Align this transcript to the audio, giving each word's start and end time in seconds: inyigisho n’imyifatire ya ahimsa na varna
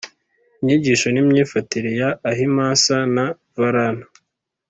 inyigisho 0.59 1.07
n’imyifatire 1.11 1.91
ya 1.99 2.09
ahimsa 2.31 2.95
na 3.15 3.25
varna 3.57 4.05